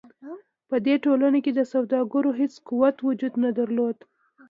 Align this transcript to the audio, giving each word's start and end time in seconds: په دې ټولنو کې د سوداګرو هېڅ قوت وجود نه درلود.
په 0.69 0.75
دې 0.85 0.95
ټولنو 1.05 1.37
کې 1.45 1.51
د 1.55 1.61
سوداګرو 1.73 2.31
هېڅ 2.39 2.53
قوت 2.67 2.97
وجود 3.07 3.33
نه 3.43 3.49
درلود. 3.57 3.97